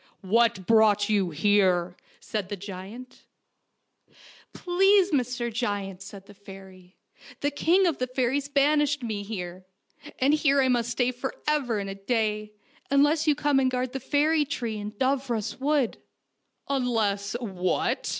"What 0.37 0.65
brought 0.65 1.09
you 1.09 1.29
here?" 1.29 1.95
said 2.19 2.49
the 2.49 2.55
giant." 2.55 3.21
Please, 4.51 5.11
Mr. 5.11 5.53
Giant/' 5.53 6.01
said 6.01 6.25
the 6.25 6.33
fairy," 6.33 6.97
the 7.41 7.51
king 7.51 7.85
of 7.85 7.99
the 7.99 8.07
fairies 8.07 8.49
banished 8.49 9.03
me 9.03 9.21
here, 9.21 9.63
and 10.17 10.33
here 10.33 10.59
I 10.59 10.69
must 10.69 10.89
stay 10.89 11.11
for 11.11 11.35
ever 11.45 11.77
and 11.77 11.87
a 11.87 11.93
day, 11.93 12.51
unless 12.89 13.27
you 13.27 13.35
come 13.35 13.59
and 13.59 13.69
guard 13.69 13.93
the 13.93 13.99
fairy 13.99 14.43
tree 14.43 14.77
in 14.79 14.93
Dooros 14.93 15.59
Wood."" 15.59 15.99
Unless 16.67 17.33
what? 17.39 18.09